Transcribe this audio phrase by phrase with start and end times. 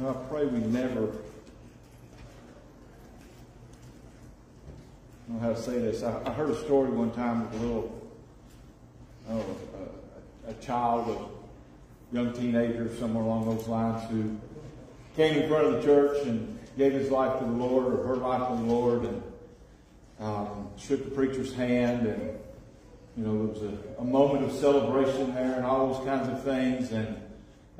[0.00, 1.12] And I pray we never, I
[5.28, 6.02] don't know how to say this.
[6.02, 8.10] I, I heard a story one time of a little,
[9.28, 9.44] oh,
[10.46, 14.38] a, a child, a young teenager, somewhere along those lines, who
[15.16, 18.16] came in front of the church and gave his life to the Lord or her
[18.16, 19.22] life to the Lord and
[20.18, 22.38] um, shook the preacher's hand and
[23.18, 23.62] you know, there was
[23.98, 26.90] a, a moment of celebration there and all those kinds of things.
[26.90, 27.20] And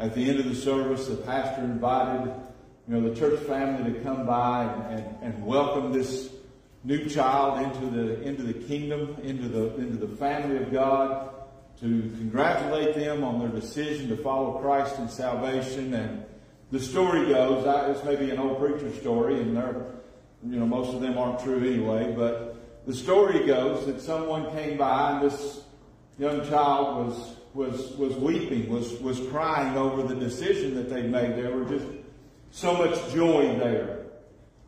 [0.01, 2.33] at the end of the service, the pastor invited,
[2.89, 6.33] you know, the church family to come by and, and, and welcome this
[6.83, 11.31] new child into the into the kingdom, into the into the family of God,
[11.81, 11.87] to
[12.17, 15.93] congratulate them on their decision to follow Christ in salvation.
[15.93, 16.25] And
[16.71, 19.85] the story goes, I, this may be an old preacher story, and they're,
[20.49, 24.79] you know, most of them aren't true anyway, but the story goes that someone came
[24.79, 25.63] by and this
[26.19, 31.37] young child was was was weeping, was was crying over the decision that they made.
[31.37, 31.87] There were just
[32.51, 34.07] so much joy there.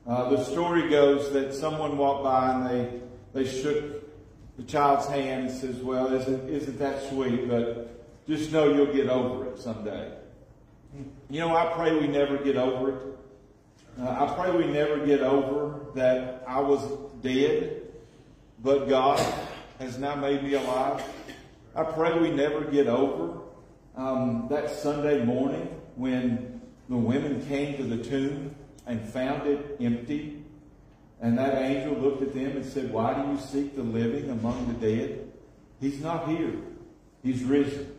[0.07, 3.01] Uh, the story goes that someone walked by and they
[3.33, 4.03] they shook
[4.57, 7.49] the child's hand and says, "Well, isn't isn't that sweet?
[7.49, 10.13] But just know you'll get over it someday."
[11.31, 12.97] You know, I pray we never get over it.
[14.01, 16.83] Uh, I pray we never get over that I was
[17.23, 17.83] dead
[18.63, 19.19] but God
[19.79, 21.03] has now made me alive.
[21.75, 23.39] I pray we never get over
[23.97, 28.55] um, that Sunday morning when the women came to the tomb
[28.87, 30.43] and found it empty.
[31.23, 34.67] And that angel looked at them and said, Why do you seek the living among
[34.69, 35.33] the dead?
[35.81, 36.57] He's not here.
[37.23, 37.95] He's risen.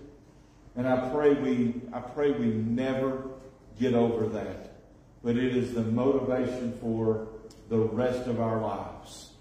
[0.76, 3.24] And I pray we, I pray we never
[3.80, 4.76] get over that.
[5.24, 7.28] But it is the motivation for
[7.70, 9.32] the rest of our lives.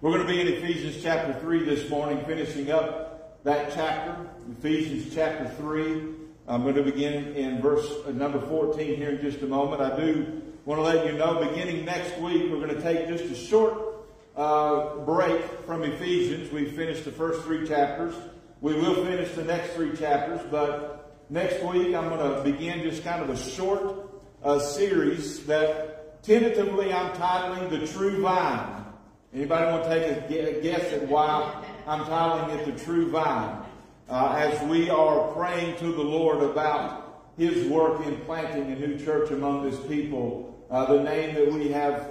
[0.00, 3.05] We're going to be in Ephesians chapter 3 this morning, finishing up
[3.46, 6.02] that chapter, Ephesians chapter 3.
[6.48, 9.80] I'm going to begin in verse uh, number 14 here in just a moment.
[9.80, 13.22] I do want to let you know, beginning next week, we're going to take just
[13.26, 14.04] a short
[14.34, 16.50] uh, break from Ephesians.
[16.50, 18.16] We've finished the first three chapters.
[18.60, 23.04] We will finish the next three chapters, but next week I'm going to begin just
[23.04, 24.10] kind of a short
[24.42, 28.86] uh, series that tentatively I'm titling The True Vine.
[29.32, 33.62] Anybody want to take a guess at why I'm titling it the true vine?
[34.08, 38.98] Uh, as we are praying to the Lord about His work in planting a new
[38.98, 42.08] church among His people, uh, the name that we have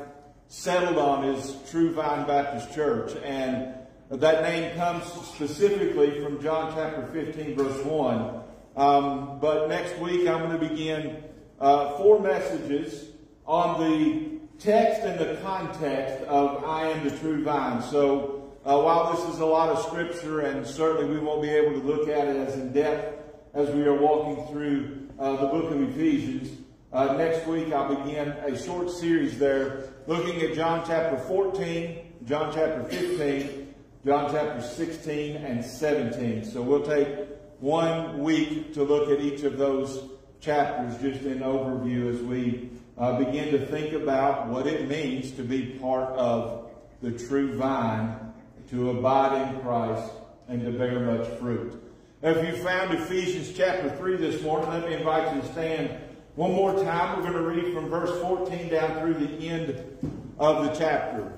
[0.47, 3.73] settled on is True Vine Baptist Church, and
[4.09, 8.41] that name comes specifically from John chapter 15, verse 1.
[8.77, 11.21] Um, but next week I'm going to begin
[11.59, 13.09] uh, four messages
[13.45, 17.81] on the text and the context of I am the true vine.
[17.81, 21.79] So uh, while this is a lot of scripture, and certainly we won't be able
[21.79, 25.71] to look at it as in depth as we are walking through uh, the book
[25.71, 26.49] of Ephesians,
[26.91, 32.53] uh, next week I'll begin a short series there looking at John chapter 14, John
[32.53, 33.73] chapter 15,
[34.05, 36.45] John chapter 16, and 17.
[36.45, 37.07] So we'll take
[37.59, 40.09] one week to look at each of those
[40.41, 45.43] chapters just in overview as we uh, begin to think about what it means to
[45.43, 46.69] be part of
[47.01, 48.24] the true vine,
[48.69, 50.11] to abide in Christ,
[50.47, 51.81] and to bear much fruit.
[52.21, 55.91] If you found Ephesians chapter 3 this morning, let me invite you to stand
[56.35, 57.17] one more time.
[57.17, 59.69] We're going to read from verse 14 down through the end
[60.39, 61.31] of the chapter.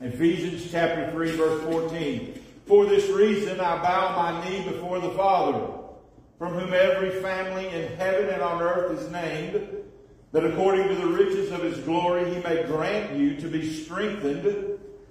[0.00, 2.42] Ephesians chapter 3, verse 14.
[2.66, 5.66] For this reason I bow my knee before the Father,
[6.38, 9.66] from whom every family in heaven and on earth is named
[10.32, 14.78] that according to the riches of his glory he may grant you to be strengthened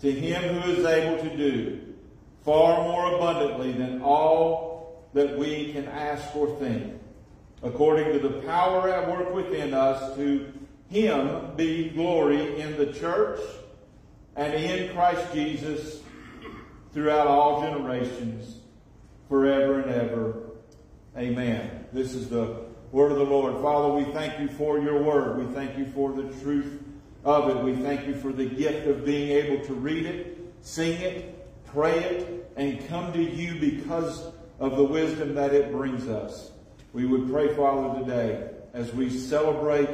[0.00, 1.94] to him who is able to do
[2.44, 6.94] far more abundantly than all that we can ask or think,
[7.62, 10.52] according to the power at work within us, to
[10.88, 13.40] him be glory in the church
[14.36, 16.00] and in Christ Jesus
[16.92, 18.56] throughout all generations,
[19.28, 20.42] forever and ever.
[21.16, 21.84] Amen.
[21.92, 23.60] This is the word of the Lord.
[23.60, 25.38] Father, we thank you for your word.
[25.38, 26.82] We thank you for the truth
[27.24, 27.62] of it.
[27.62, 31.98] We thank you for the gift of being able to read it, sing it, pray
[31.98, 36.50] it, and come to you because of the wisdom that it brings us.
[36.92, 39.88] We would pray, Father, today as we celebrate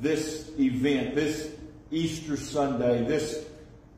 [0.00, 1.52] this event, this
[1.90, 3.46] Easter Sunday, this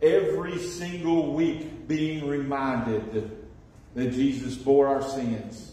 [0.02, 3.36] every single week being reminded
[3.94, 5.72] that Jesus bore our sins,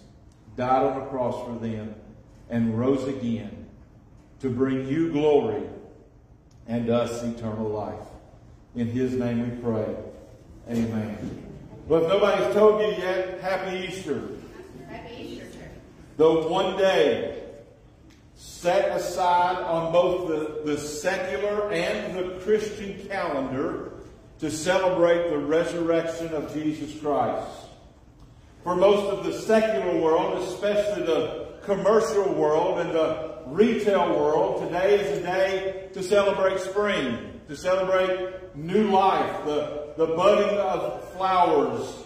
[0.56, 1.96] died on the cross for them,
[2.50, 3.66] and rose again
[4.40, 5.64] to bring you glory
[6.68, 8.08] and us eternal life.
[8.76, 9.96] In his name we pray.
[10.70, 11.44] Amen.
[11.88, 14.22] Well, if nobody's told you yet, happy Easter.
[14.88, 15.70] Happy Easter.
[16.18, 17.44] The one day
[18.36, 23.92] set aside on both the, the secular and the Christian calendar
[24.40, 27.48] to celebrate the resurrection of Jesus Christ.
[28.64, 35.00] For most of the secular world, especially the commercial world and the retail world, today
[35.00, 42.04] is a day to celebrate spring, to celebrate new life, the, the budding of flowers,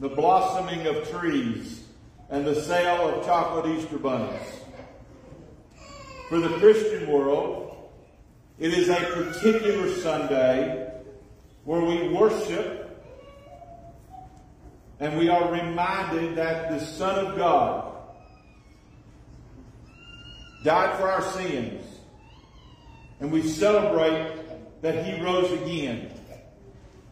[0.00, 1.84] the blossoming of trees,
[2.30, 4.40] and the sale of chocolate Easter bunnies.
[6.28, 7.90] For the Christian world,
[8.58, 10.92] it is a particular Sunday
[11.64, 12.88] where we worship
[15.00, 17.87] and we are reminded that the Son of God
[20.64, 21.84] died for our sins.
[23.20, 26.12] And we celebrate that He rose again.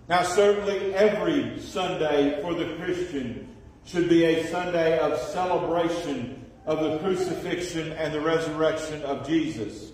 [0.08, 3.48] Now, certainly every Sunday for the Christian
[3.84, 9.92] should be a Sunday of celebration of the crucifixion and the resurrection of Jesus.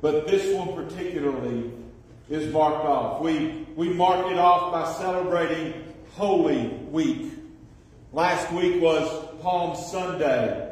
[0.00, 1.72] But this one particularly
[2.28, 3.20] is marked off.
[3.20, 7.32] We, we mark it off by celebrating Holy Week.
[8.12, 10.67] Last week was Palm Sunday,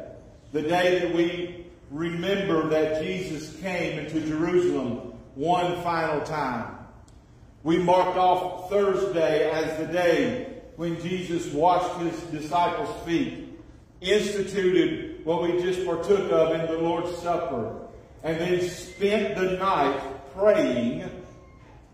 [0.51, 6.75] the day that we remember that Jesus came into Jerusalem one final time.
[7.63, 13.59] We marked off Thursday as the day when Jesus washed his disciples' feet,
[13.99, 17.87] instituted what we just partook of in the Lord's Supper,
[18.23, 19.99] and then spent the night
[20.35, 21.09] praying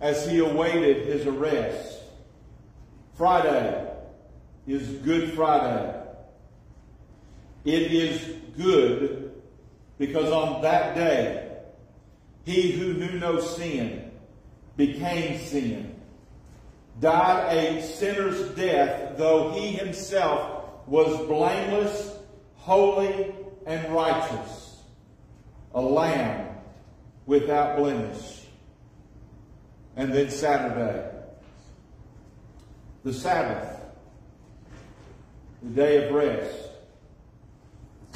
[0.01, 1.99] as he awaited his arrest.
[3.15, 3.89] Friday
[4.67, 6.02] is Good Friday.
[7.65, 9.41] It is good
[9.97, 11.49] because on that day,
[12.45, 14.11] he who knew no sin
[14.75, 15.95] became sin,
[16.99, 22.17] died a sinner's death, though he himself was blameless,
[22.55, 23.33] holy,
[23.65, 24.81] and righteous,
[25.73, 26.49] a lamb
[27.25, 28.41] without blemish.
[29.95, 31.09] And then Saturday,
[33.03, 33.79] the Sabbath,
[35.61, 36.62] the day of rest,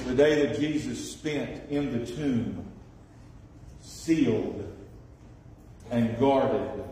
[0.06, 2.66] the day that Jesus spent in the tomb,
[3.82, 4.74] sealed
[5.90, 6.84] and guarded.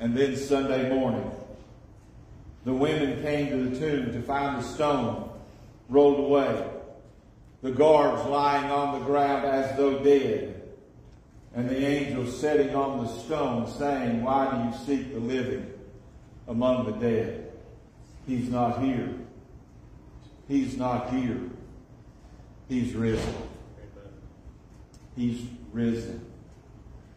[0.00, 1.30] And then Sunday morning,
[2.64, 5.30] the women came to the tomb to find the stone
[5.88, 6.64] rolled away,
[7.62, 10.62] the guards lying on the ground as though dead,
[11.54, 15.70] and the angel sitting on the stone saying, Why do you seek the living
[16.48, 17.52] among the dead?
[18.26, 19.14] He's not here.
[20.52, 21.40] He's not here.
[22.68, 23.34] He's risen.
[25.16, 26.26] He's risen.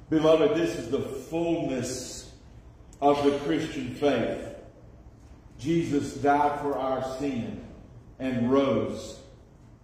[0.09, 2.31] Beloved, this is the fullness
[3.01, 4.55] of the Christian faith.
[5.59, 7.61] Jesus died for our sin
[8.19, 9.19] and rose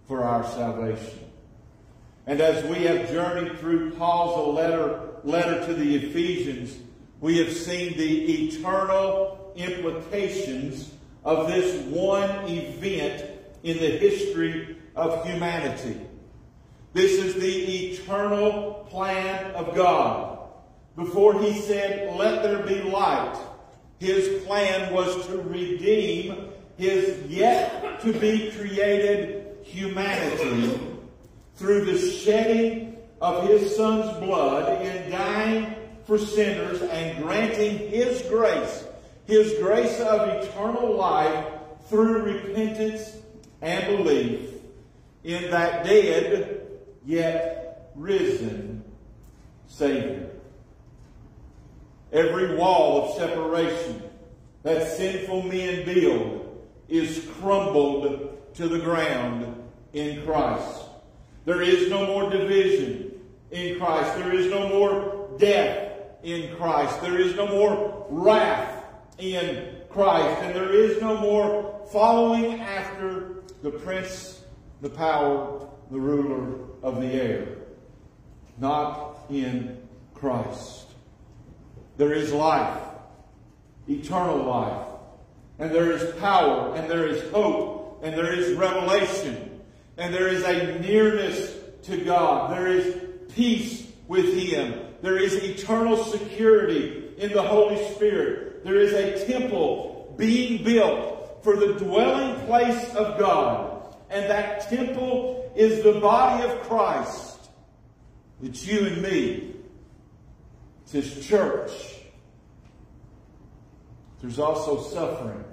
[0.08, 1.20] for our salvation.
[2.26, 6.78] And as we have journeyed through Paul's letter, letter to the Ephesians,
[7.20, 13.31] we have seen the eternal implications of this one event
[13.62, 16.00] in the history of humanity.
[16.92, 20.38] This is the eternal plan of God.
[20.96, 23.38] Before he said, let there be light,
[23.98, 30.78] his plan was to redeem his yet to be created humanity
[31.54, 38.84] through the shedding of his son's blood in dying for sinners and granting his grace,
[39.24, 41.46] his grace of eternal life
[41.88, 43.16] through repentance
[43.62, 44.50] and belief
[45.24, 46.60] in that dead
[47.06, 48.84] yet risen
[49.68, 50.28] Savior.
[52.12, 54.02] Every wall of separation
[54.64, 59.56] that sinful men build is crumbled to the ground
[59.92, 60.82] in Christ.
[61.44, 63.12] There is no more division
[63.50, 64.16] in Christ.
[64.16, 65.92] There is no more death
[66.22, 67.00] in Christ.
[67.00, 68.84] There is no more wrath
[69.18, 70.42] in Christ.
[70.42, 73.31] And there is no more following after
[73.62, 74.42] the prince,
[74.80, 77.46] the power, the ruler of the air.
[78.58, 79.80] Not in
[80.14, 80.86] Christ.
[81.96, 82.80] There is life,
[83.88, 84.86] eternal life,
[85.58, 89.60] and there is power, and there is hope, and there is revelation,
[89.96, 92.52] and there is a nearness to God.
[92.52, 92.96] There is
[93.34, 94.74] peace with Him.
[95.02, 98.64] There is eternal security in the Holy Spirit.
[98.64, 103.96] There is a temple being built for the dwelling place of God.
[104.10, 107.38] And that temple is the body of Christ.
[108.42, 109.54] It's you and me.
[110.82, 111.70] It's His church.
[114.20, 115.44] There's also suffering.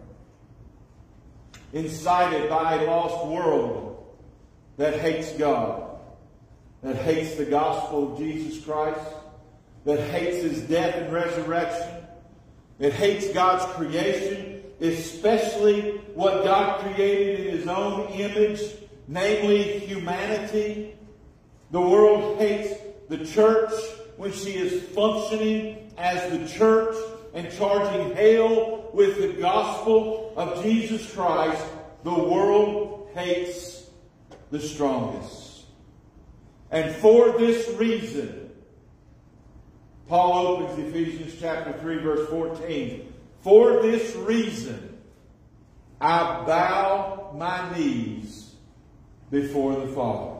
[1.73, 4.05] Incited by a lost world
[4.77, 5.99] that hates God,
[6.81, 8.99] that hates the gospel of Jesus Christ,
[9.85, 12.05] that hates His death and resurrection,
[12.79, 14.48] that hates God's creation,
[14.81, 18.61] especially what God created in His own image,
[19.07, 20.95] namely humanity.
[21.71, 23.71] The world hates the church
[24.17, 26.95] when she is functioning as the church
[27.33, 31.63] and charging hail with the gospel of Jesus Christ,
[32.03, 33.89] the world hates
[34.51, 35.65] the strongest.
[36.71, 38.51] And for this reason,
[40.07, 43.08] Paul opens Ephesians chapter 3 verse 14.
[43.41, 44.97] For this reason,
[46.01, 48.53] I bow my knees
[49.31, 50.35] before the Father.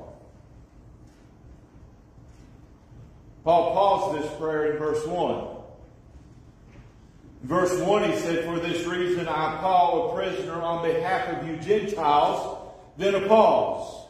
[3.44, 5.48] Paul paused this prayer in verse 1.
[7.44, 11.56] Verse 1, he said, For this reason I, Paul, a prisoner on behalf of you
[11.58, 12.58] Gentiles.
[12.98, 14.08] Then a pause.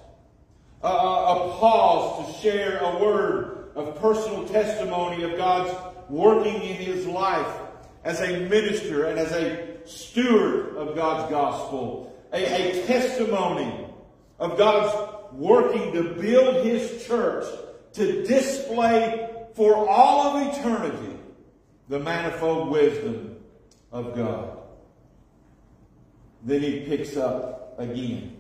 [0.82, 5.74] A, a, a pause to share a word of personal testimony of God's
[6.10, 7.69] working in his life
[8.04, 12.06] as a minister and as a steward of God's gospel.
[12.32, 13.88] A, a testimony
[14.38, 17.46] of God's working to build his church
[17.94, 21.18] to display for all of eternity
[21.90, 23.38] the manifold wisdom
[23.92, 24.58] of God.
[26.44, 28.38] Then he picks up again.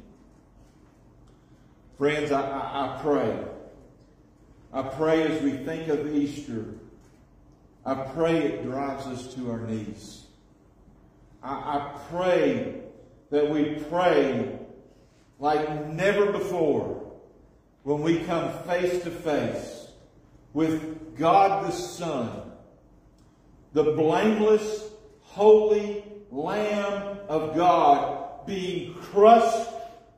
[1.97, 3.43] Friends, I, I, I, pray.
[4.71, 6.65] I pray as we think of Easter,
[7.89, 10.25] I pray it drives us to our knees.
[11.41, 12.81] I, I pray
[13.31, 14.59] that we pray
[15.39, 17.11] like never before
[17.81, 19.87] when we come face to face
[20.53, 22.43] with God the Son
[23.73, 24.91] the blameless,
[25.21, 29.69] holy Lamb of God being crushed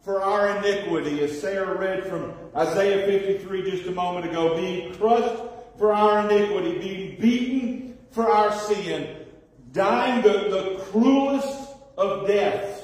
[0.03, 5.41] for our iniquity, as Sarah read from Isaiah 53 just a moment ago, being crushed
[5.81, 9.17] for our iniquity, being beaten for our sin,
[9.71, 12.81] dying the, the cruelest of deaths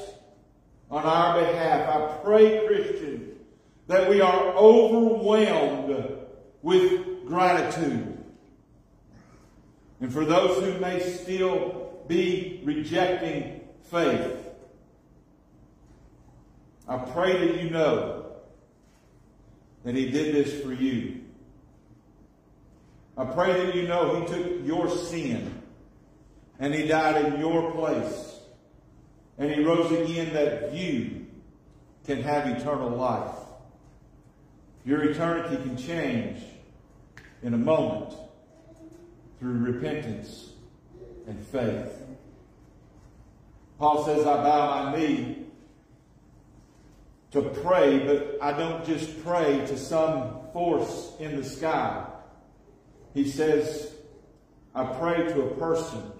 [0.89, 1.87] on our behalf.
[1.87, 3.35] I pray, Christian,
[3.85, 6.17] that we are overwhelmed
[6.63, 8.17] with gratitude
[9.99, 14.37] and for those who may still be rejecting faith,
[16.87, 18.25] I pray that you know
[19.83, 21.26] that He did this for you.
[23.17, 25.61] I pray that you know He took your sin
[26.59, 28.39] and He died in your place.
[29.37, 31.25] And He rose again that you
[32.05, 33.35] can have eternal life.
[34.85, 36.41] Your eternity can change
[37.43, 38.13] in a moment
[39.39, 40.51] through repentance
[41.27, 41.93] and faith.
[43.77, 45.45] Paul says, I bow my knee
[47.31, 52.05] to pray, but I don't just pray to some force in the sky.
[53.13, 53.93] He says,
[54.75, 56.11] I pray to a person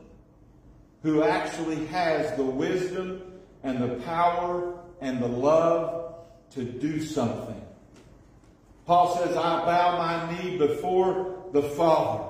[1.04, 3.22] who actually has the wisdom
[3.64, 6.16] and the power and the love
[6.52, 7.62] to do something.
[8.86, 12.28] Paul says, I bow my knee before the Father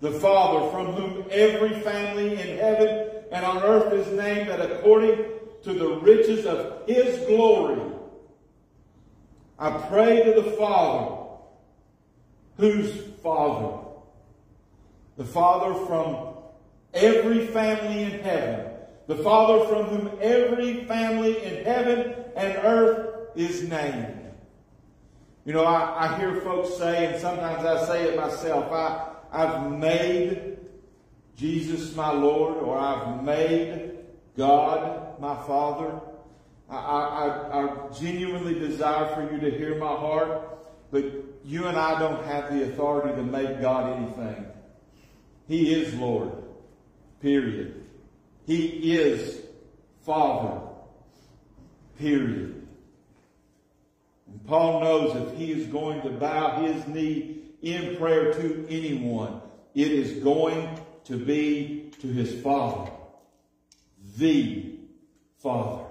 [0.00, 5.24] the Father, from whom every family in heaven and on earth is named, that according
[5.64, 7.80] to the riches of His glory,
[9.58, 11.16] I pray to the Father,
[12.58, 13.84] whose Father?
[15.16, 16.34] The Father from
[16.94, 18.72] every family in heaven.
[19.06, 24.14] The Father from whom every family in heaven and earth is named.
[25.44, 29.72] You know, I, I hear folks say, and sometimes I say it myself, I, I've
[29.72, 30.58] made
[31.36, 33.92] Jesus my Lord or I've made
[34.36, 36.00] God my Father.
[36.68, 40.58] I, I, I, genuinely desire for you to hear my heart,
[40.90, 41.02] but
[41.48, 44.44] you and I don't have the authority to make God anything.
[45.46, 46.30] He is Lord.
[47.22, 47.86] Period.
[48.46, 49.40] He is
[50.04, 50.60] Father.
[51.98, 52.66] Period.
[54.30, 59.40] And Paul knows if he is going to bow his knee in prayer to anyone,
[59.74, 62.90] it is going to be to his Father,
[64.18, 64.76] the
[65.38, 65.84] Father.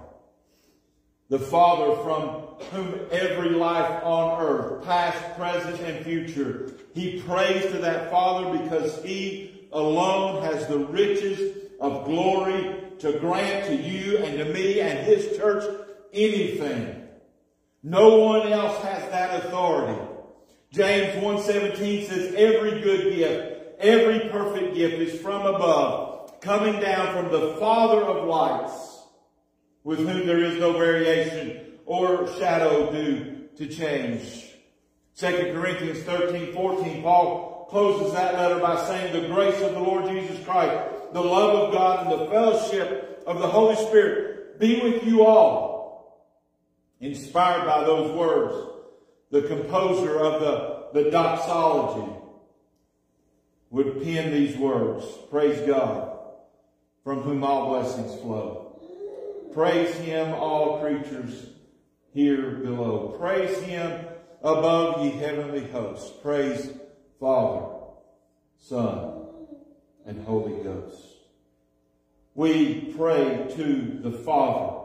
[1.28, 7.78] the Father from whom every life on earth, past, present, and future, he prays to
[7.78, 14.38] that Father because he alone has the riches of glory to grant to you and
[14.38, 15.64] to me and his church
[16.12, 17.06] anything.
[17.82, 20.00] No one else has that authority.
[20.72, 27.32] James 1.17 says, every good gift, every perfect gift is from above, coming down from
[27.32, 29.02] the Father of lights,
[29.84, 34.44] with whom there is no variation or shadow due to change.
[35.16, 40.04] 2 Corinthians 13, 14, Paul closes that letter by saying, the grace of the Lord
[40.06, 45.02] Jesus Christ, the love of God, and the fellowship of the Holy Spirit be with
[45.04, 46.28] you all.
[47.00, 48.54] Inspired by those words,
[49.30, 52.12] the composer of the, the doxology
[53.70, 55.06] would pen these words.
[55.30, 56.18] Praise God,
[57.02, 58.78] from whom all blessings flow.
[59.54, 61.46] Praise him, all creatures
[62.18, 63.14] here below.
[63.16, 64.04] Praise him
[64.42, 66.10] above ye heavenly hosts.
[66.20, 66.72] Praise
[67.20, 67.76] Father,
[68.58, 69.24] Son,
[70.04, 71.00] and Holy Ghost.
[72.34, 74.80] We pray to the Father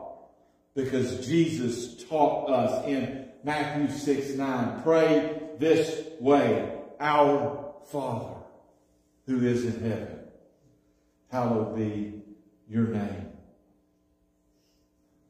[0.76, 8.36] because Jesus taught us in Matthew 6, 9, pray this way, our Father
[9.26, 10.20] who is in heaven.
[11.32, 12.22] Hallowed be
[12.70, 13.30] your name.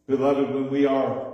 [0.05, 1.32] Beloved, when we are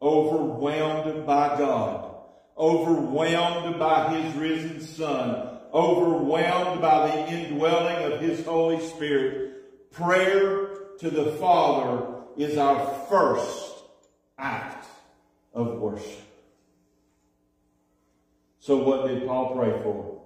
[0.00, 2.14] overwhelmed by God,
[2.56, 11.10] overwhelmed by His risen Son, overwhelmed by the indwelling of His Holy Spirit, prayer to
[11.10, 13.74] the Father is our first
[14.38, 14.86] act
[15.52, 16.22] of worship.
[18.60, 20.20] So what did Paul pray for?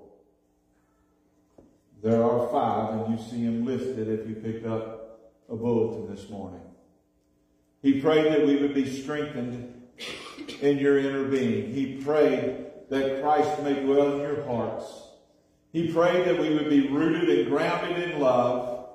[2.03, 6.29] There are five, and you see them listed if you picked up a bulletin this
[6.29, 6.61] morning.
[7.83, 9.83] He prayed that we would be strengthened
[10.61, 11.73] in your inner being.
[11.73, 14.85] He prayed that Christ may dwell in your hearts.
[15.73, 18.87] He prayed that we would be rooted and grounded in love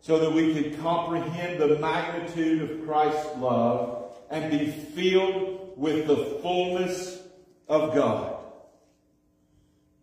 [0.00, 6.38] so that we could comprehend the magnitude of Christ's love and be filled with the
[6.40, 7.20] fullness
[7.68, 8.36] of God.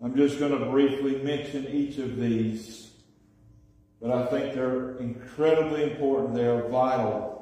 [0.04, 2.92] I'm just going to briefly mention each of these,
[4.00, 6.36] but I think they're incredibly important.
[6.36, 7.37] They are vital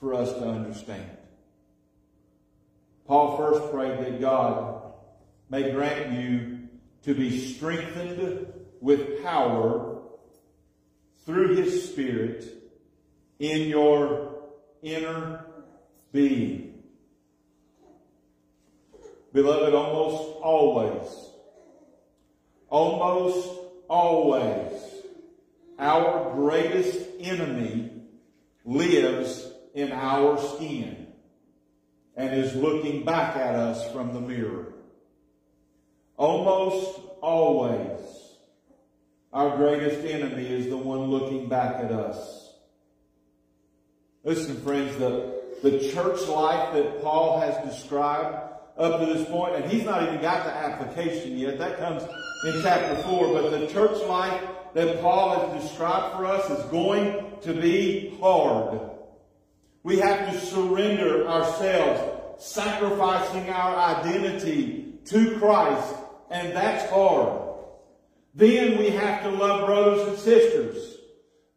[0.00, 1.10] for us to understand.
[3.06, 4.82] Paul first prayed that God
[5.50, 6.68] may grant you
[7.02, 9.98] to be strengthened with power
[11.26, 12.44] through his spirit
[13.38, 14.42] in your
[14.82, 15.44] inner
[16.12, 16.82] being.
[19.32, 21.08] Beloved, almost always,
[22.68, 24.72] almost always,
[25.78, 27.90] our greatest enemy
[28.64, 29.49] lives
[29.80, 31.06] in our skin
[32.16, 34.74] and is looking back at us from the mirror.
[36.16, 37.98] Almost always,
[39.32, 42.52] our greatest enemy is the one looking back at us.
[44.22, 48.36] Listen, friends, the, the church life that Paul has described
[48.76, 51.58] up to this point, and he's not even got the application yet.
[51.58, 52.02] That comes
[52.44, 53.32] in chapter 4.
[53.32, 54.42] But the church life
[54.74, 58.80] that Paul has described for us is going to be hard.
[59.82, 65.94] We have to surrender ourselves, sacrificing our identity to Christ,
[66.30, 67.50] and that's hard.
[68.34, 70.96] Then we have to love brothers and sisters.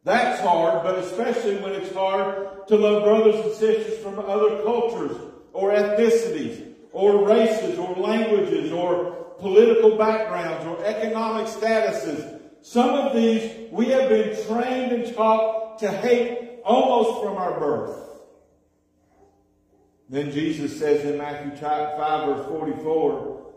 [0.04, 5.16] That's hard, but especially when it's hard to love brothers and sisters from other cultures
[5.52, 12.40] or ethnicities or races or languages or political backgrounds or economic statuses.
[12.62, 18.13] Some of these we have been trained and taught to hate almost from our birth.
[20.08, 23.52] Then Jesus says in Matthew 5 verse 44,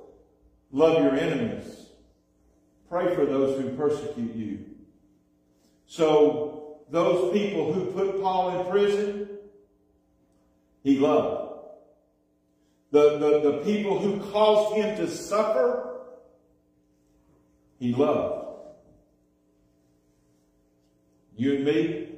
[0.72, 1.88] love your enemies.
[2.90, 4.66] Pray for those who persecute you.
[5.88, 9.30] So those people who put Paul in prison,
[10.84, 11.44] he loved.
[12.92, 16.00] The, the, the people who caused him to suffer,
[17.80, 18.46] he loved.
[21.36, 22.10] You and me,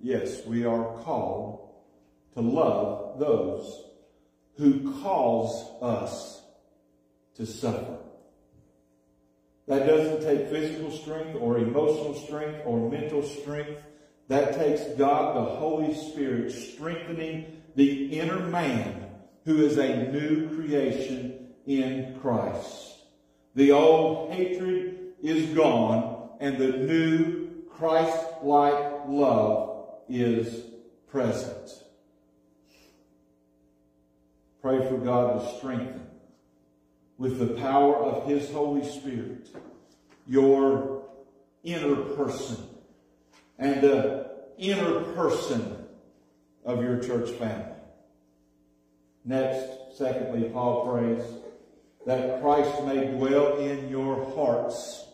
[0.00, 1.61] yes, we are called
[2.34, 3.84] to love those
[4.56, 6.42] who cause us
[7.34, 7.98] to suffer.
[9.66, 13.80] That doesn't take physical strength or emotional strength or mental strength.
[14.28, 19.06] That takes God, the Holy Spirit, strengthening the inner man
[19.44, 22.96] who is a new creation in Christ.
[23.54, 30.64] The old hatred is gone and the new Christ-like love is
[31.08, 31.81] present.
[34.62, 36.06] Pray for God to strengthen
[37.18, 39.48] with the power of His Holy Spirit
[40.26, 41.02] your
[41.64, 42.56] inner person
[43.58, 45.76] and the inner person
[46.64, 47.66] of your church family.
[49.24, 51.24] Next, secondly, Paul prays
[52.06, 55.04] that Christ may dwell in your hearts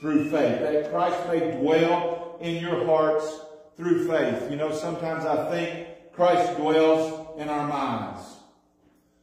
[0.00, 0.60] through faith.
[0.60, 3.40] That Christ may dwell in your hearts
[3.76, 4.50] through faith.
[4.50, 8.37] You know, sometimes I think Christ dwells in our minds.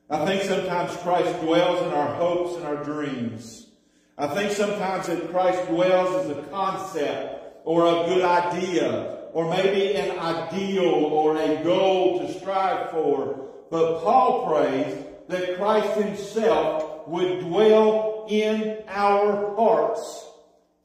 [0.09, 3.67] I think sometimes Christ dwells in our hopes and our dreams.
[4.17, 9.95] I think sometimes that Christ dwells as a concept or a good idea or maybe
[9.95, 13.49] an ideal or a goal to strive for.
[13.71, 20.23] But Paul prays that Christ himself would dwell in our hearts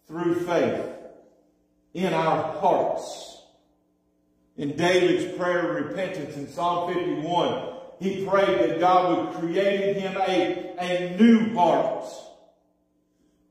[0.09, 0.87] through faith.
[1.92, 3.42] In our hearts.
[4.56, 10.02] In David's prayer of repentance in Psalm 51, he prayed that God would create in
[10.02, 12.06] him a, a new heart.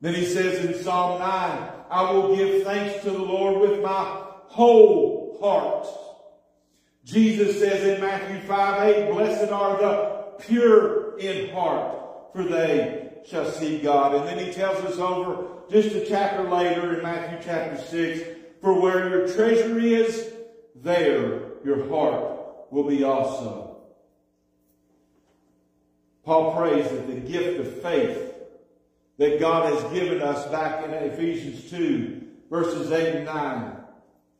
[0.01, 4.23] Then he says in Psalm 9, I will give thanks to the Lord with my
[4.47, 5.87] whole heart.
[7.03, 13.49] Jesus says in Matthew 5, 8, Blessed are the pure in heart, for they shall
[13.51, 14.15] see God.
[14.15, 18.29] And then he tells us over just a chapter later in Matthew chapter 6,
[18.61, 20.31] For where your treasure is,
[20.75, 23.68] there your heart will be also.
[26.29, 28.35] Paul prays that the gift of faith
[29.17, 33.71] that God has given us back in Ephesians 2, verses 8 and 9,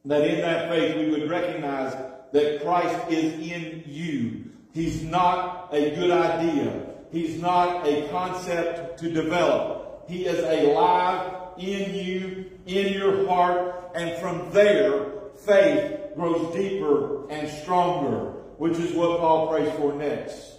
[0.06, 1.94] that in that faith we would recognize
[2.32, 4.52] that Christ is in you.
[4.72, 6.86] He's not a good idea.
[7.12, 10.06] He's not a concept to develop.
[10.08, 15.06] He is alive in you, in your heart, and from there,
[15.38, 20.59] faith grows deeper and stronger, which is what Paul prays for next.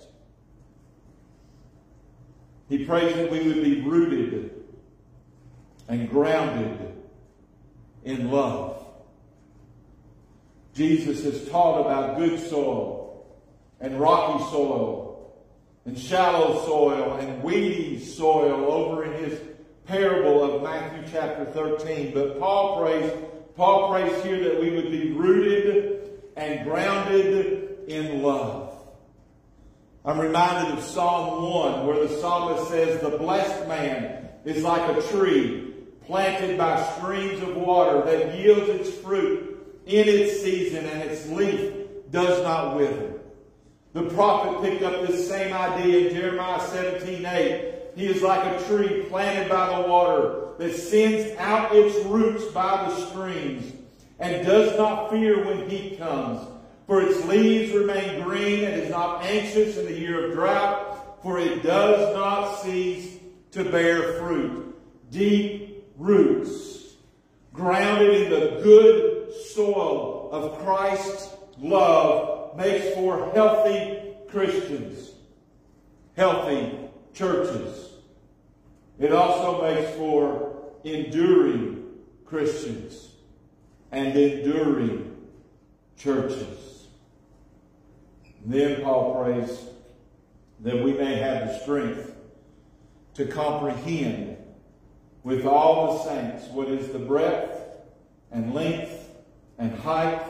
[2.70, 4.52] He prays that we would be rooted
[5.88, 6.94] and grounded
[8.04, 8.86] in love.
[10.72, 13.26] Jesus has taught about good soil
[13.80, 15.34] and rocky soil
[15.84, 19.40] and shallow soil and weedy soil over in his
[19.86, 22.14] parable of Matthew chapter 13.
[22.14, 23.12] But Paul prays,
[23.56, 28.69] Paul prays here that we would be rooted and grounded in love.
[30.02, 35.02] I'm reminded of Psalm 1 where the psalmist says, the blessed man is like a
[35.08, 35.74] tree
[36.06, 41.74] planted by streams of water that yields its fruit in its season and its leaf
[42.10, 43.20] does not wither.
[43.92, 47.74] The prophet picked up this same idea in Jeremiah 17, 8.
[47.94, 52.88] He is like a tree planted by the water that sends out its roots by
[52.88, 53.70] the streams
[54.18, 56.46] and does not fear when heat comes
[56.90, 61.38] for its leaves remain green and is not anxious in the year of drought, for
[61.38, 63.16] it does not cease
[63.52, 64.76] to bear fruit.
[65.12, 66.94] Deep roots,
[67.52, 71.28] grounded in the good soil of Christ's
[71.60, 75.12] love, makes for healthy Christians,
[76.16, 76.76] healthy
[77.14, 77.92] churches.
[78.98, 81.84] It also makes for enduring
[82.26, 83.10] Christians
[83.92, 85.16] and enduring
[85.96, 86.70] churches.
[88.44, 89.66] Then Paul prays
[90.60, 92.14] that we may have the strength
[93.14, 94.36] to comprehend
[95.22, 97.60] with all the saints what is the breadth
[98.30, 99.08] and length
[99.58, 100.22] and height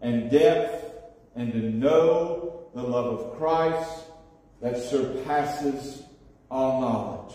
[0.00, 0.94] and depth
[1.34, 4.04] and to know the love of Christ
[4.60, 6.02] that surpasses
[6.50, 7.34] all knowledge.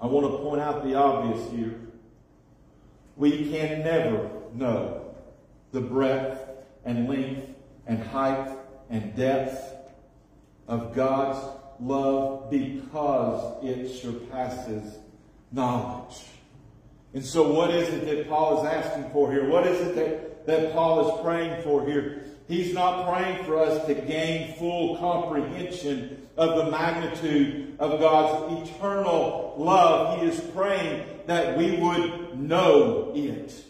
[0.00, 1.80] I want to point out the obvious here.
[3.16, 5.14] We can never know
[5.72, 6.40] the breadth
[6.84, 7.53] and length
[7.86, 8.56] and height
[8.90, 9.74] and depth
[10.68, 11.38] of God's
[11.80, 14.98] love because it surpasses
[15.52, 16.24] knowledge.
[17.12, 19.48] And so what is it that Paul is asking for here?
[19.48, 22.24] What is it that, that Paul is praying for here?
[22.48, 29.54] He's not praying for us to gain full comprehension of the magnitude of God's eternal
[29.56, 30.20] love.
[30.20, 33.64] He is praying that we would know it.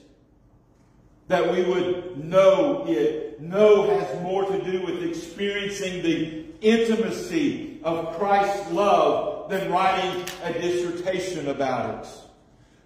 [1.29, 8.17] That we would know it know has more to do with experiencing the intimacy of
[8.17, 12.11] Christ's love than writing a dissertation about it.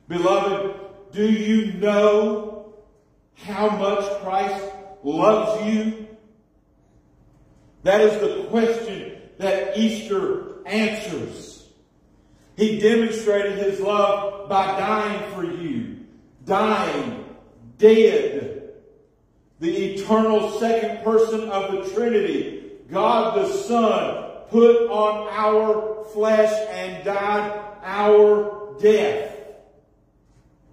[0.09, 0.81] Beloved,
[1.12, 2.74] do you know
[3.35, 4.64] how much Christ
[5.03, 6.09] loves you?
[7.85, 11.68] That is the question that Easter answers.
[12.57, 15.98] He demonstrated his love by dying for you,
[16.44, 17.24] dying,
[17.79, 18.71] dead,
[19.61, 27.05] the eternal second person of the Trinity, God the Son put on our flesh and
[27.05, 29.37] died our death.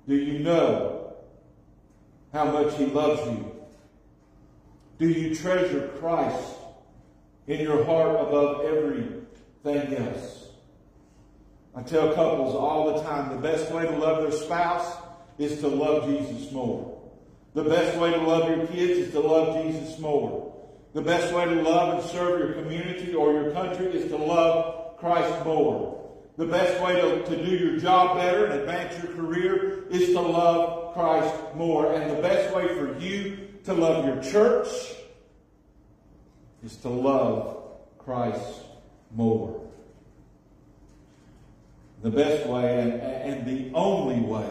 [0.07, 1.15] Do you know
[2.31, 3.55] how much He loves you?
[4.97, 6.53] Do you treasure Christ
[7.47, 10.47] in your heart above everything else?
[11.75, 14.95] I tell couples all the time the best way to love their spouse
[15.37, 16.94] is to love Jesus more.
[17.55, 20.53] The best way to love your kids is to love Jesus more.
[20.93, 24.97] The best way to love and serve your community or your country is to love
[24.97, 26.13] Christ more.
[26.37, 30.19] The best way to, to do your job better and advance your career is to
[30.19, 31.93] love Christ more.
[31.93, 34.67] And the best way for you to love your church
[36.61, 37.63] is to love
[37.99, 38.63] Christ
[39.11, 39.65] more.
[42.03, 44.49] The best way and, and the only way,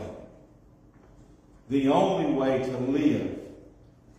[1.68, 3.38] the only way to live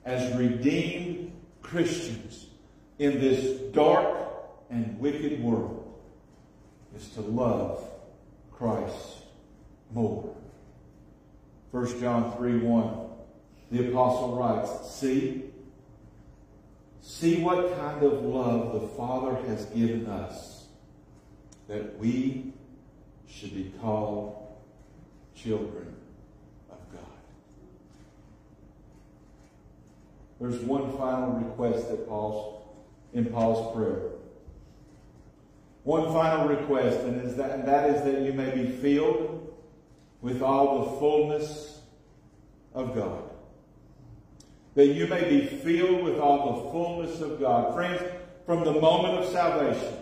[0.04, 1.32] as redeemed
[1.62, 2.48] Christians
[3.00, 4.18] in this dark
[4.70, 6.02] and wicked world
[6.96, 7.84] is to love
[8.52, 9.18] Christ
[9.92, 10.36] more.
[11.72, 12.98] 1 John 3 1,
[13.72, 15.44] the apostle writes, See,
[17.02, 20.68] see what kind of love the Father has given us,
[21.68, 22.54] that we
[23.28, 24.56] should be called
[25.36, 25.96] children
[26.72, 27.02] of God.
[30.40, 32.56] There's one final request that Paul's
[33.14, 34.12] in Paul's prayer.
[35.84, 39.54] One final request, and, is that, and that is that you may be filled
[40.22, 41.80] with all the fullness
[42.74, 43.24] of God.
[44.74, 47.74] That you may be filled with all the fullness of God.
[47.74, 48.02] Friends,
[48.46, 49.94] from the moment of salvation,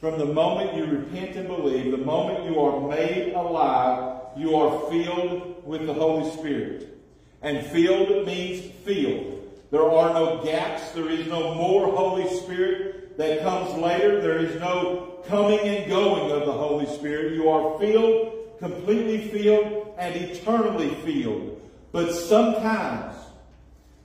[0.00, 4.90] from the moment you repent and believe, the moment you are made alive, you are
[4.90, 6.98] filled with the Holy Spirit.
[7.42, 9.37] And filled means filled.
[9.70, 10.92] There are no gaps.
[10.92, 14.20] There is no more Holy Spirit that comes later.
[14.20, 17.34] There is no coming and going of the Holy Spirit.
[17.34, 21.60] You are filled, completely filled, and eternally filled.
[21.92, 23.14] But sometimes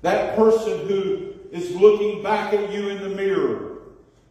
[0.02, 3.78] that person who is looking back at you in the mirror,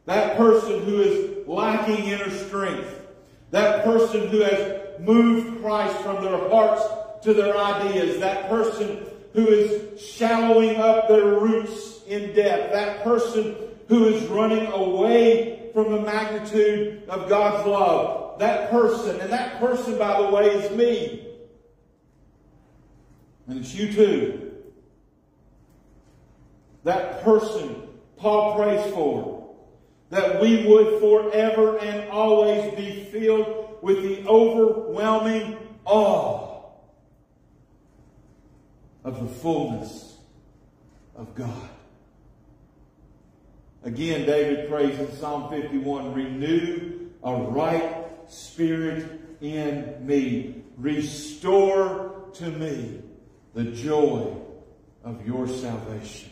[0.04, 3.06] that person who is lacking inner strength,
[3.52, 6.82] that person who has moved Christ from their hearts
[7.22, 13.56] to their ideas, that person who is shallowing up their roots in depth, that person
[13.88, 18.38] who is running away from the magnitude of God's love.
[18.38, 21.26] That person, and that person, by the way, is me.
[23.46, 24.52] And it's you too.
[26.84, 27.82] That person
[28.22, 29.52] Paul prays for,
[30.10, 36.51] that we would forever and always be filled with the overwhelming awe
[39.04, 40.16] of the fullness
[41.16, 41.68] of God.
[43.84, 50.62] Again, David prays in Psalm 51, renew a right spirit in me.
[50.76, 53.02] Restore to me
[53.54, 54.36] the joy
[55.04, 56.30] of your salvation.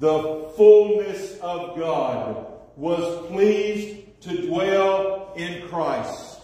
[0.00, 6.40] The fullness of God was pleased to dwell in Christ.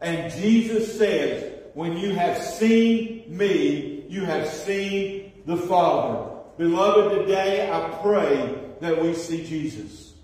[0.00, 6.30] And Jesus says, when you have seen me, you have seen the Father.
[6.56, 10.14] Beloved, today I pray that we see Jesus.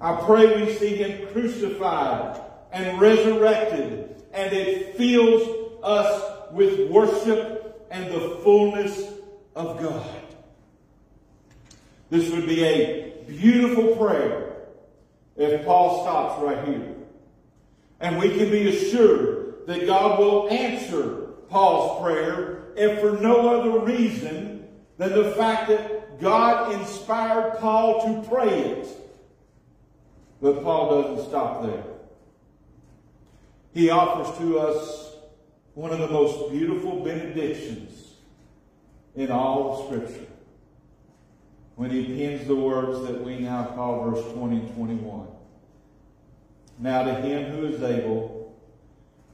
[0.00, 2.40] I pray we see him crucified
[2.72, 5.42] and resurrected, and it fills
[5.82, 9.12] us with worship and the fullness
[9.56, 10.20] of God.
[12.10, 14.56] This would be a beautiful prayer
[15.36, 16.94] if Paul stops right here.
[18.00, 23.84] And we can be assured that God will answer Paul's prayer if for no other
[23.84, 24.66] reason
[24.98, 28.88] than the fact that God inspired Paul to pray it.
[30.40, 31.84] But Paul doesn't stop there.
[33.72, 35.16] He offers to us
[35.74, 38.14] one of the most beautiful benedictions
[39.16, 40.26] in all of Scripture
[41.76, 45.26] when he pens the words that we now call verse 20 and 21.
[46.78, 48.56] Now to him who is able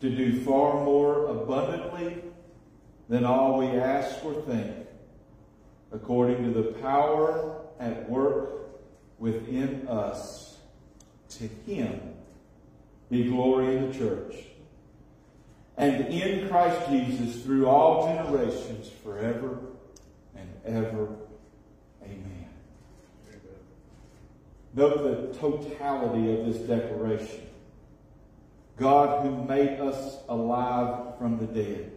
[0.01, 2.23] to do far more abundantly
[3.11, 4.73] than all we ask or think,
[5.93, 8.51] according to the power at work
[9.19, 10.57] within us.
[11.31, 12.01] To him
[13.11, 14.35] be glory in the church
[15.77, 19.59] and in Christ Jesus through all generations forever
[20.37, 21.09] and ever.
[22.03, 22.49] Amen.
[24.75, 27.47] Note the totality of this declaration.
[28.77, 31.93] God who made us alive from the dead.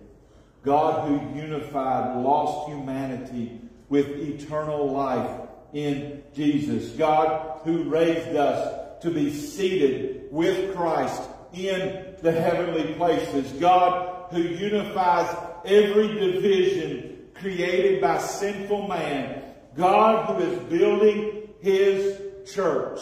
[0.64, 5.42] God who unified lost humanity with eternal life
[5.74, 6.92] in Jesus.
[6.92, 11.22] God who raised us to be seated with Christ
[11.54, 13.52] in the heavenly places.
[13.54, 19.44] God who unifies every division created by sinful man.
[19.76, 22.22] God who is building his
[22.54, 23.02] church.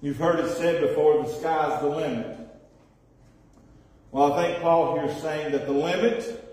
[0.00, 2.47] You've heard it said before, the sky's the limit.
[4.10, 6.44] Well, I think Paul here is saying that the limit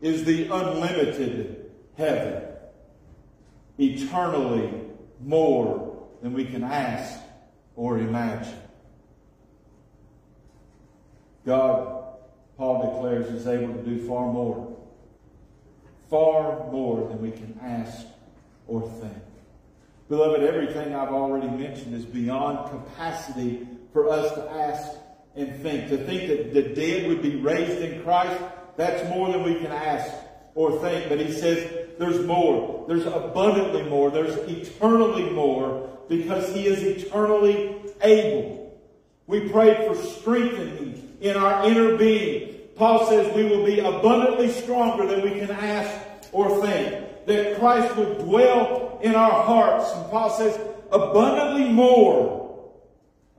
[0.00, 2.44] is the unlimited heaven.
[3.78, 4.72] Eternally
[5.20, 7.20] more than we can ask
[7.74, 8.58] or imagine.
[11.44, 12.04] God,
[12.56, 14.76] Paul declares, is able to do far more.
[16.08, 18.06] Far more than we can ask
[18.68, 19.16] or think.
[20.08, 24.98] Beloved, everything I've already mentioned is beyond capacity for us to ask
[25.36, 25.88] and think.
[25.88, 28.40] To think that the dead would be raised in Christ,
[28.76, 30.12] that's more than we can ask
[30.54, 31.08] or think.
[31.08, 32.84] But he says there's more.
[32.88, 34.10] There's abundantly more.
[34.10, 38.78] There's eternally more because he is eternally able.
[39.26, 42.58] We pray for strengthening in our inner being.
[42.76, 47.26] Paul says we will be abundantly stronger than we can ask or think.
[47.26, 49.90] That Christ would dwell in our hearts.
[49.92, 50.58] And Paul says
[50.90, 52.41] abundantly more.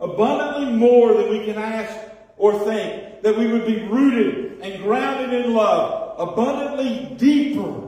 [0.03, 1.97] Abundantly more than we can ask
[2.37, 3.21] or think.
[3.21, 6.19] That we would be rooted and grounded in love.
[6.19, 7.87] Abundantly deeper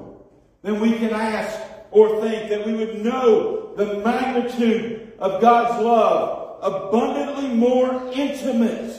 [0.62, 1.60] than we can ask
[1.92, 2.50] or think.
[2.50, 6.60] That we would know the magnitude of God's love.
[6.62, 8.94] Abundantly more intimate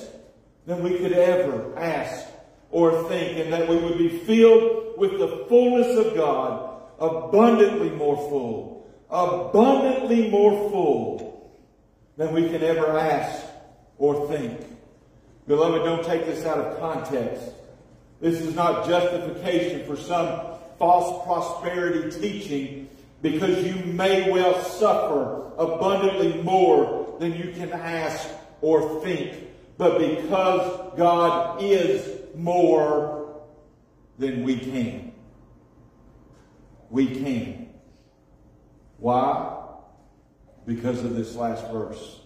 [0.67, 2.27] than we could ever ask
[2.71, 8.17] or think, and that we would be filled with the fullness of God, abundantly more
[8.17, 11.36] full, abundantly more full
[12.17, 13.45] than we can ever ask
[13.99, 14.61] or think.
[15.47, 17.45] Beloved, don't take this out of context.
[18.21, 20.41] This is not justification for some
[20.79, 22.89] false prosperity teaching
[23.23, 28.29] because you may well suffer abundantly more than you can ask
[28.61, 29.47] or think
[29.79, 33.43] but because God is more
[34.19, 35.13] than we can.
[36.91, 37.75] We can.
[38.99, 39.56] Why?
[40.67, 42.21] Because of this last verse.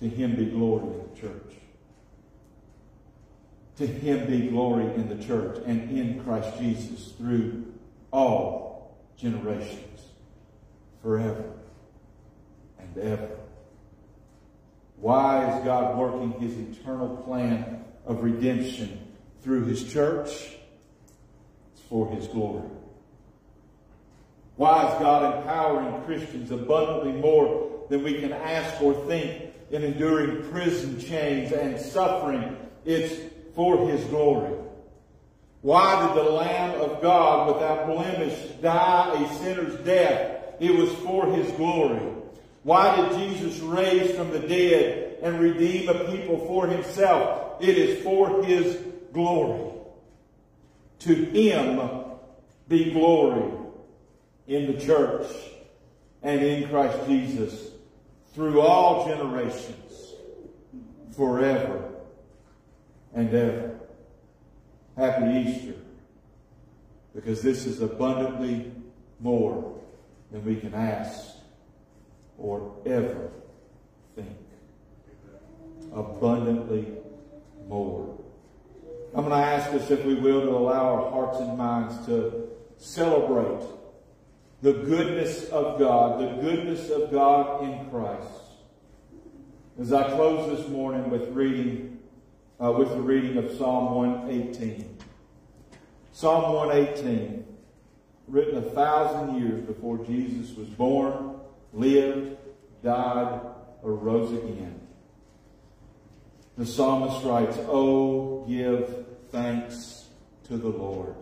[0.00, 1.54] To him be glory in the church.
[3.76, 7.72] To him be glory in the church and in Christ Jesus through
[8.10, 10.00] all generations,
[11.02, 11.52] forever
[12.78, 13.36] and ever.
[14.96, 20.30] Why is God working his eternal plan of redemption through his church?
[21.72, 22.68] It's for his glory.
[24.56, 30.50] Why is God empowering Christians abundantly more than we can ask or think in enduring
[30.50, 32.56] prison chains and suffering?
[32.84, 33.14] It's
[33.54, 34.54] for his glory.
[35.60, 40.54] Why did the Lamb of God without blemish die a sinner's death?
[40.58, 42.00] It was for his glory.
[42.62, 47.60] Why did Jesus raise from the dead and redeem a people for himself?
[47.60, 48.78] It is for his
[49.12, 49.72] glory.
[51.00, 51.80] To him
[52.68, 53.55] be glory
[54.46, 55.26] in the church
[56.22, 57.70] and in Christ Jesus
[58.34, 60.14] through all generations,
[61.16, 61.90] forever
[63.14, 63.78] and ever.
[64.96, 65.74] Happy Easter,
[67.14, 68.72] because this is abundantly
[69.20, 69.78] more
[70.30, 71.36] than we can ask
[72.38, 73.30] or ever
[74.14, 74.36] think.
[75.94, 76.86] Abundantly
[77.68, 78.18] more.
[79.14, 82.48] I'm going to ask us, if we will, to allow our hearts and minds to
[82.76, 83.62] celebrate
[84.66, 88.26] the goodness of God, the goodness of God in Christ.
[89.78, 92.00] As I close this morning with reading,
[92.60, 94.98] uh, with the reading of Psalm 118.
[96.10, 97.46] Psalm 118,
[98.26, 101.36] written a thousand years before Jesus was born,
[101.72, 102.36] lived,
[102.82, 103.40] died,
[103.84, 104.80] or rose again.
[106.58, 110.06] The psalmist writes, Oh, give thanks
[110.48, 111.14] to the Lord,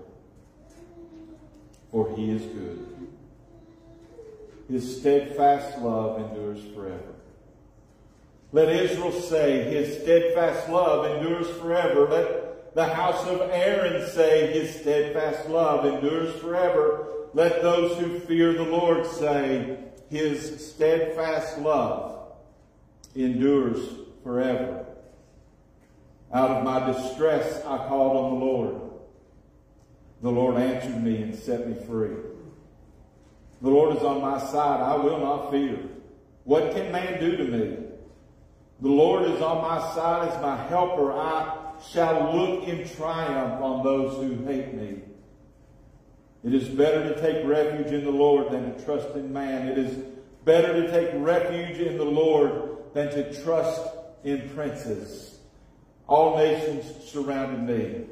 [1.91, 2.94] for he is good.
[4.71, 7.15] His steadfast love endures forever.
[8.53, 12.09] Let Israel say, His steadfast love endures forever.
[12.09, 17.09] Let the house of Aaron say, His steadfast love endures forever.
[17.35, 19.77] Let those who fear the Lord say,
[20.09, 22.33] his steadfast love
[23.17, 23.89] endures
[24.23, 24.87] forever.
[26.33, 28.81] Out of my distress, I called on the Lord.
[30.23, 32.15] The Lord answered me and set me free.
[33.63, 34.81] The Lord is on my side.
[34.81, 35.79] I will not fear.
[36.45, 37.79] What can man do to me?
[38.81, 41.13] The Lord is on my side as my helper.
[41.13, 45.01] I shall look in triumph on those who hate me.
[46.45, 49.69] It is better to take refuge in the Lord than to trust in man.
[49.69, 49.97] It is
[50.45, 53.81] better to take refuge in the Lord than to trust
[54.25, 55.39] in princes.
[56.07, 58.05] All nations surrounded me.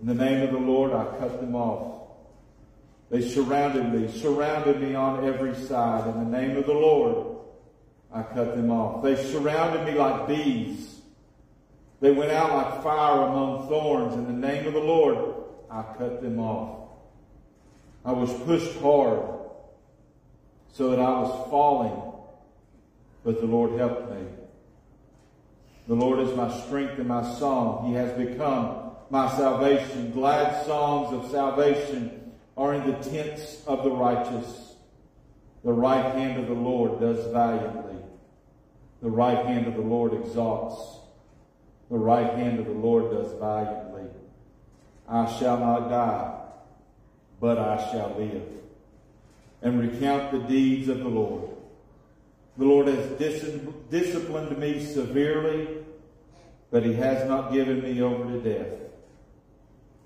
[0.00, 1.99] In the name of the Lord, I cut them off.
[3.10, 6.06] They surrounded me, surrounded me on every side.
[6.06, 7.38] In the name of the Lord,
[8.12, 9.02] I cut them off.
[9.02, 11.00] They surrounded me like bees.
[12.00, 14.14] They went out like fire among thorns.
[14.14, 15.34] In the name of the Lord,
[15.68, 16.88] I cut them off.
[18.04, 19.20] I was pushed hard
[20.72, 22.12] so that I was falling,
[23.24, 24.24] but the Lord helped me.
[25.88, 27.88] The Lord is my strength and my song.
[27.88, 30.12] He has become my salvation.
[30.12, 32.19] Glad songs of salvation
[32.60, 34.74] are in the tents of the righteous.
[35.64, 37.96] The right hand of the Lord does valiantly.
[39.00, 40.98] The right hand of the Lord exalts.
[41.90, 44.04] The right hand of the Lord does valiantly.
[45.08, 46.38] I shall not die,
[47.40, 48.42] but I shall live
[49.62, 51.48] and recount the deeds of the Lord.
[52.58, 53.58] The Lord has dis-
[53.90, 55.66] disciplined me severely,
[56.70, 58.89] but he has not given me over to death.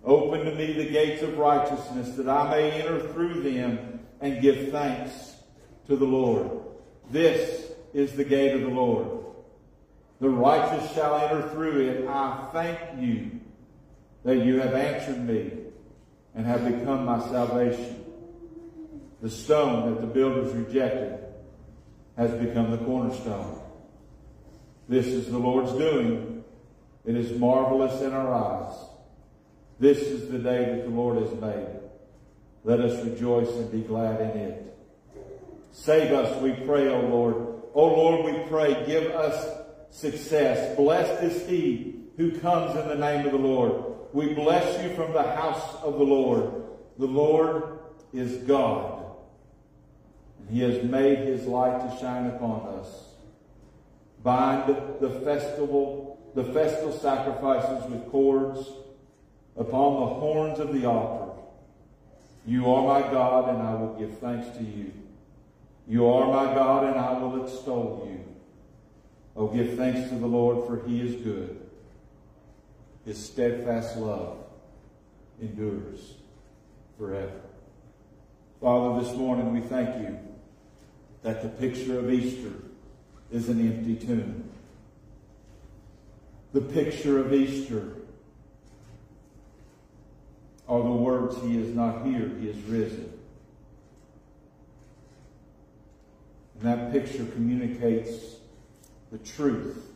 [0.04, 4.70] Open to me the gates of righteousness that I may enter through them and give
[4.70, 5.34] thanks
[5.86, 6.50] to the Lord.
[7.10, 9.24] This is the gate of the Lord.
[10.20, 12.08] The righteous shall enter through it.
[12.08, 13.40] I thank you
[14.24, 15.52] that you have answered me
[16.34, 18.04] and have become my salvation.
[19.22, 21.18] The stone that the builders rejected
[22.16, 23.60] has become the cornerstone.
[24.88, 26.44] This is the Lord's doing.
[27.06, 28.74] It is marvelous in our eyes.
[29.78, 31.80] This is the day that the Lord has made.
[32.62, 34.76] Let us rejoice and be glad in it.
[35.72, 37.34] Save us, we pray, O Lord.
[37.74, 39.58] O Lord, we pray, give us
[39.90, 40.76] success.
[40.76, 43.84] Blessed is he who comes in the name of the Lord.
[44.12, 46.62] We bless you from the house of the Lord.
[46.98, 47.80] The Lord
[48.12, 49.04] is God.
[50.48, 53.08] He has made his light to shine upon us.
[54.22, 54.68] Bind
[55.00, 58.68] the festival, the festal sacrifices with cords
[59.56, 61.32] upon the horns of the altar.
[62.46, 64.92] You are my God, and I will give thanks to you.
[65.88, 68.24] You are my God, and I will extol you.
[69.36, 71.60] Oh, give thanks to the Lord, for he is good.
[73.04, 74.38] His steadfast love
[75.40, 76.14] endures
[76.98, 77.40] forever.
[78.60, 80.18] Father, this morning we thank you
[81.22, 82.52] that the picture of Easter
[83.30, 84.48] is an empty tomb.
[86.52, 87.96] The picture of Easter
[90.68, 93.12] are the words, He is not here, He is risen.
[96.54, 98.36] And that picture communicates
[99.12, 99.90] the truth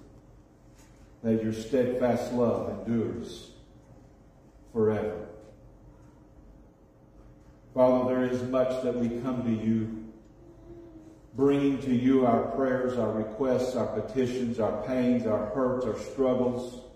[1.22, 3.50] that your steadfast love endures
[4.72, 5.26] forever.
[7.74, 10.04] Father, there is much that we come to you,
[11.34, 16.87] bringing to you our prayers, our requests, our petitions, our pains, our hurts, our struggles.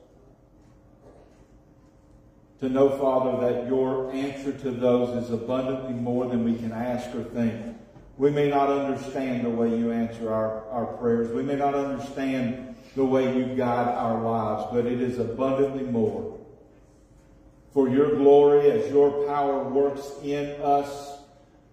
[2.62, 7.12] To know, Father, that your answer to those is abundantly more than we can ask
[7.12, 7.76] or think.
[8.16, 11.32] We may not understand the way you answer our, our prayers.
[11.32, 16.38] We may not understand the way you guide our lives, but it is abundantly more.
[17.72, 21.18] For your glory, as your power works in us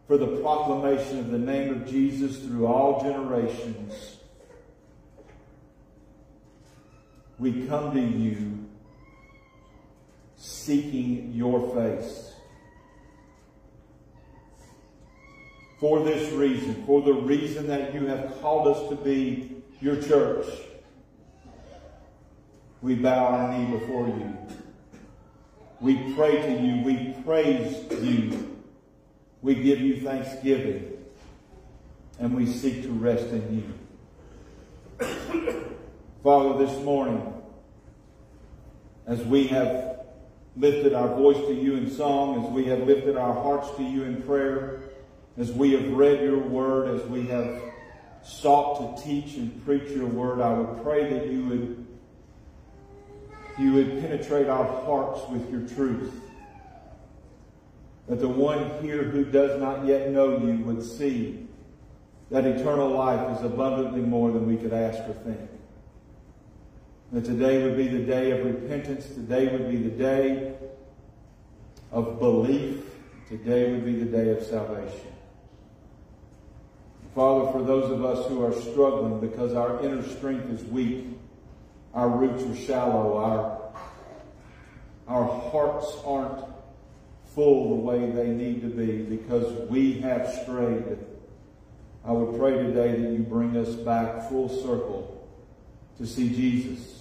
[0.07, 4.17] for the proclamation of the name of Jesus through all generations,
[7.37, 8.68] we come to you
[10.69, 12.31] seeking your face.
[15.79, 20.45] For this reason, for the reason that you have called us to be your church,
[22.83, 24.37] we bow our knee before you.
[25.81, 26.83] We pray to you.
[26.83, 28.61] We praise you.
[29.41, 30.97] We give you thanksgiving.
[32.19, 33.65] And we seek to rest in
[34.99, 35.07] you.
[36.21, 37.33] Father, this morning,
[39.07, 39.98] as we have
[40.55, 44.03] lifted our voice to you in song, as we have lifted our hearts to you
[44.03, 44.81] in prayer,
[45.37, 47.61] as we have read your word, as we have
[48.23, 51.85] sought to teach and preach your word, I would pray that you would
[53.57, 56.13] you would penetrate our hearts with your truth.
[58.07, 61.45] That the one here who does not yet know you would see
[62.31, 65.49] that eternal life is abundantly more than we could ask or think.
[67.11, 69.07] That today would be the day of repentance.
[69.07, 70.55] Today would be the day
[71.91, 72.83] of belief.
[73.27, 75.13] Today would be the day of salvation.
[77.15, 81.07] Father, for those of us who are struggling because our inner strength is weak,
[81.93, 83.17] our roots are shallow.
[83.17, 83.71] Our,
[85.07, 86.45] our hearts aren't
[87.33, 90.99] full the way they need to be because we have strayed.
[92.05, 95.27] I would pray today that you bring us back full circle
[95.97, 96.98] to see Jesus.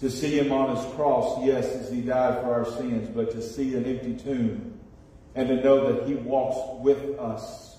[0.00, 3.42] To see him on his cross, yes, as he died for our sins, but to
[3.42, 4.80] see an empty tomb
[5.34, 7.76] and to know that he walks with us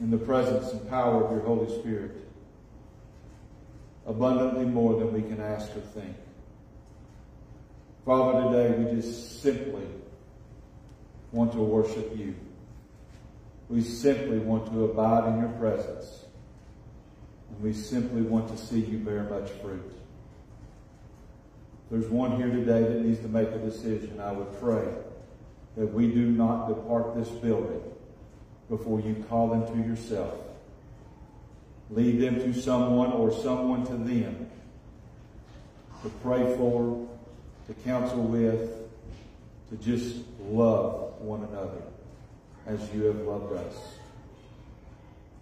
[0.00, 2.16] in the presence and power of your Holy Spirit
[4.06, 6.16] abundantly more than we can ask or think.
[8.04, 9.86] Father, today we just simply
[11.32, 12.34] want to worship you.
[13.68, 16.24] We simply want to abide in your presence.
[17.50, 19.99] And we simply want to see you bear much fruit.
[21.90, 24.20] There's one here today that needs to make a decision.
[24.20, 24.86] I would pray
[25.76, 27.82] that we do not depart this building
[28.68, 30.34] before you call them to yourself.
[31.90, 34.48] Lead them to someone or someone to them
[36.02, 37.08] to pray for,
[37.66, 38.70] to counsel with,
[39.70, 40.16] to just
[40.48, 41.82] love one another
[42.66, 43.74] as you have loved us.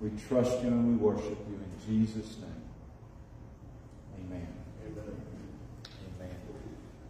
[0.00, 2.47] We trust you and we worship you in Jesus' name.